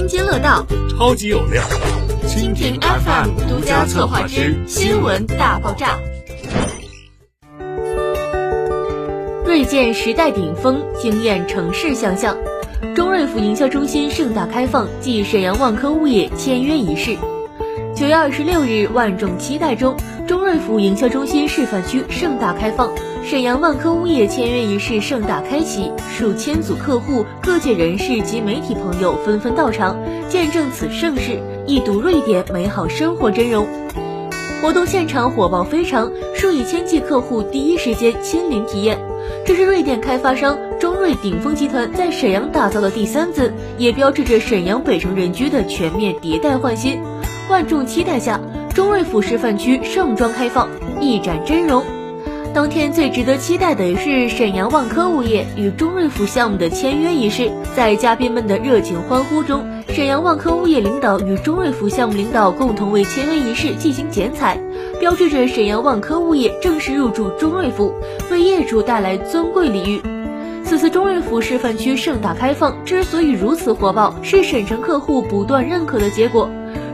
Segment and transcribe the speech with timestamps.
[0.00, 1.62] 津津乐道，超级有料。
[2.26, 5.98] 蜻蜓 FM 独家策划之新闻大爆炸。
[9.44, 12.34] 锐见时代顶峰，惊艳城市想象。
[12.96, 17.18] 中瑞府营销中心盛大开放暨沈阳万科物业签约仪式。
[17.94, 19.94] 九月二十六日，万众期待中，
[20.30, 22.94] 中瑞府营销中心示范区盛大开放，
[23.24, 29.98] 沈阳万科物业签约仪式盛大开启，数千组客户、各界人士及媒体朋友纷纷到场，
[30.28, 33.66] 见证此盛世，一睹瑞典美好生活真容。
[34.62, 39.00] 活动现场火爆非常，数以千计客户第一时间亲临体验。
[39.44, 47.00] 这是瑞典开发商中瑞鼎峰集团在沈阳打造的第三子，也标志着沈阳北城人居的全面迭代换新。
[47.48, 48.40] 万众期待下，
[48.74, 50.68] 中瑞府示范区盛装开放，
[51.00, 51.84] 一展真容。
[52.54, 57.50] 当天最值得期待的是沈阳万科物业与中瑞府项目的签约仪式。
[57.74, 64.56] 在嘉宾们的热情欢呼中，沈阳万科物业领导与中瑞府项目领导共同为签约仪式进行剪彩，
[65.00, 67.92] 标志着沈阳万科物业正式入驻中瑞府，
[68.30, 70.00] 为业主带来尊贵礼遇。
[70.64, 76.48] 此次中瑞府示范区盛大开放之所以如此火爆，是沈城客户不断认可的结果。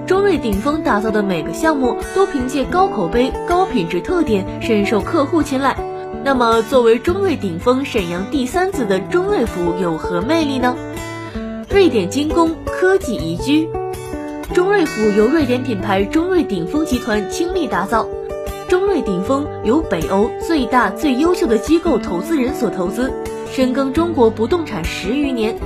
[0.06, 5.76] 中瑞鼎峰打造的每个项目都凭借高口碑、高品质特点深受客户青睐。
[6.24, 10.76] 那么，作为中瑞鼎峰沈阳第三子的中瑞府有何魅力呢？
[11.68, 13.68] 瑞典精工科技宜居，
[14.54, 18.06] 中瑞府由瑞典品牌中瑞鼎峰集团倾力打造。
[18.68, 23.12] 中瑞鼎峰由北欧最大最优秀的机构投资人所投资，
[23.50, 25.56] 深耕中国不动产十余年。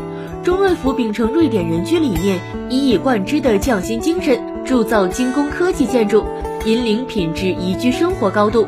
[0.43, 6.25] 中瑞府秉承瑞典人居理念，一以贯之的匠心精神，铸造精工科技建筑，
[6.65, 8.67] 引领品质宜居生活高度。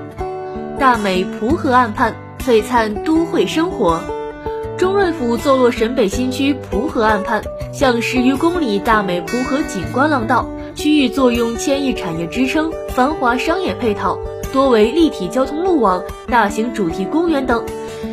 [0.78, 3.98] 大美蒲河岸畔，璀璨都会生活。
[4.76, 7.42] 中瑞府坐落沈北新区蒲河岸畔，
[7.72, 14.18] 向十余公里大美蒲河景观廊道，区域坐拥千亿产业支撑，繁华商业配套，
[14.52, 17.64] 多为立体交通路网、大型主题公园等，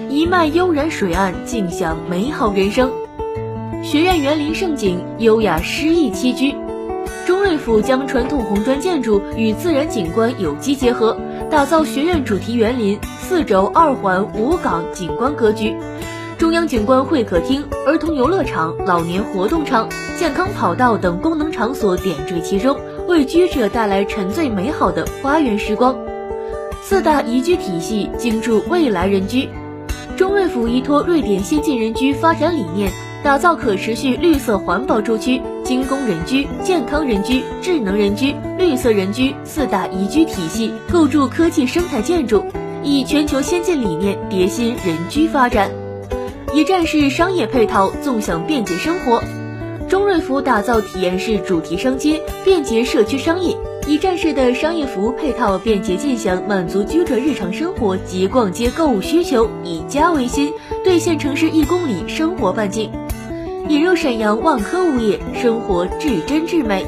[0.09, 2.89] 一脉悠然水岸，尽享美好人生。
[3.81, 6.53] 学院园林胜景，优雅诗意栖居。
[7.25, 11.17] 中瑞府将传统红砖建筑与自然景观有机结合，
[11.49, 15.73] 打造学院主题园林，四轴二环五岗景观格局，
[16.37, 25.97] 中央景观会客厅、儿童游乐场、老年活动场、健康跑道等功能场所点缀其中，为居者带来沉醉美好的花园时光。
[26.83, 29.47] 四大宜居体系，精筑未来人居。
[30.17, 32.91] 中瑞府依托瑞典先进人居发展理念。
[33.21, 42.45] 打造可持续绿色环保住区、精工人居、健康人居、智能人居、绿色人居四大宜居体系，构筑科技生态建筑，
[42.81, 45.69] 以全球先进理念叠新人居发展。
[46.53, 49.21] 一站式商业配套，纵享便捷生活。
[49.89, 59.49] 中瑞府打造体验式主题商街，便捷社区商业，一站式的商业服务配套，便捷尽享，满足居者日常生活及逛街购物需求。
[59.63, 60.53] 以家为心，
[60.83, 62.89] 兑现城市一公里生活半径。
[63.69, 66.83] 引入沈阳万科物业，生活至真至美。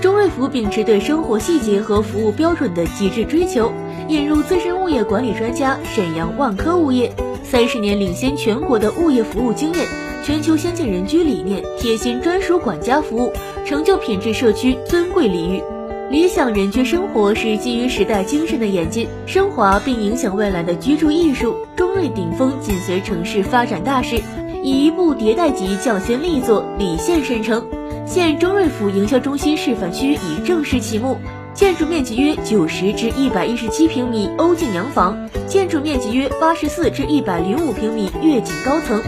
[0.00, 3.70] 中瑞府秉持对生活细节和服务标准的极致追求，
[4.08, 7.12] 引入资深物业管理专家沈阳万科物业，
[7.44, 9.86] 三十年领先全国的物业服务经验，
[10.24, 13.30] 全球先进人居理念，贴心专属管家服务，
[13.66, 15.62] 成就品质社区尊贵礼遇。
[16.10, 21.58] 理想人居生活是基于时代精神的演进、升华，并影响未来的居住艺术。
[21.76, 24.22] 中瑞顶峰紧随城市发展大势。
[24.62, 27.64] 以一部迭代级匠心力作礼献申城，
[28.06, 31.16] 现中瑞府营销中心示范区已正式启幕，
[31.54, 35.16] 建筑面积约九十至一百一十七平米欧景洋房，
[35.46, 39.00] 建筑面积约八十四至一百零五平米悦景高层，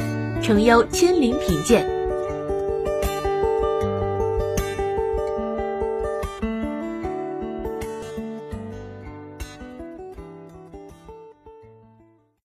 [0.43, 2.02] 诚邀亲临品鉴。